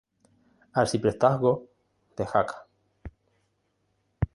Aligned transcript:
Arciprestazgo 0.81 1.53
de 2.17 2.25
Jaca. 2.25 2.67